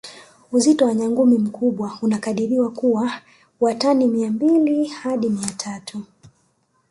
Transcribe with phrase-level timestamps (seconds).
[0.51, 3.11] Uzito wa nyangumi mkubwa unakadiriwa kuwa
[3.59, 6.03] wa tani Mia mbili hadi Mia tatu